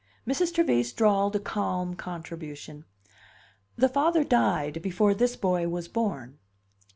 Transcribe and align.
Mrs. 0.27 0.51
Trevise 0.51 0.93
drawled 0.93 1.35
a 1.35 1.39
calm 1.39 1.93
contribution. 1.95 2.85
"The 3.77 3.87
father 3.87 4.23
died 4.23 4.81
before 4.81 5.13
this 5.13 5.35
boy 5.35 5.67
was 5.67 5.87
born." 5.87 6.39